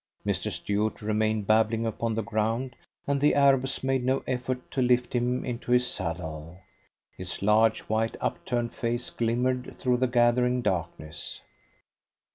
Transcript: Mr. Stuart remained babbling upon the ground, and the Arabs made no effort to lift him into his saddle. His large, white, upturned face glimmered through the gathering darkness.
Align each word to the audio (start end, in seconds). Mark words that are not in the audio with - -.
Mr. 0.25 0.51
Stuart 0.51 1.03
remained 1.03 1.45
babbling 1.45 1.85
upon 1.85 2.15
the 2.15 2.23
ground, 2.23 2.75
and 3.05 3.21
the 3.21 3.35
Arabs 3.35 3.83
made 3.83 4.03
no 4.03 4.23
effort 4.25 4.71
to 4.71 4.81
lift 4.81 5.13
him 5.13 5.45
into 5.45 5.71
his 5.71 5.85
saddle. 5.85 6.57
His 7.15 7.43
large, 7.43 7.81
white, 7.81 8.17
upturned 8.19 8.73
face 8.73 9.11
glimmered 9.11 9.77
through 9.77 9.97
the 9.97 10.07
gathering 10.07 10.63
darkness. 10.63 11.41